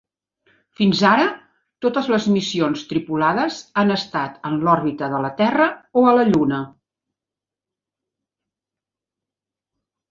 Fins 0.77 1.01
ara, 1.09 1.25
totes 1.85 2.09
les 2.13 2.25
missions 2.37 2.81
tripulades 2.93 3.59
han 3.83 3.95
estat 3.97 4.41
en 4.51 4.57
l'òrbita 4.65 5.11
de 5.13 5.21
la 5.27 5.31
Terra 5.43 5.69
o 6.01 6.05
a 6.13 6.17
la 6.21 6.27
Lluna. 6.33 6.67